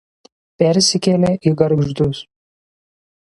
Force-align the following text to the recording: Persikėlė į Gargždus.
Persikėlė 0.61 1.29
į 1.51 1.53
Gargždus. 1.61 2.23